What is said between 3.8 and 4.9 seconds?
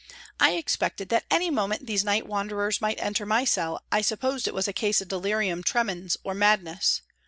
I supposed it was a